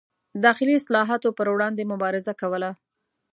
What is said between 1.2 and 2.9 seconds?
پر وړاندې مبارزه کوله.